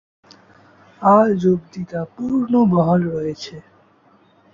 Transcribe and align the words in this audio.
আজ 1.01 1.39
অবধি 1.53 1.83
তা 1.91 2.01
পূর্ণ 2.15 2.53
বহাল 2.71 3.01
রয়েছে। 3.09 3.55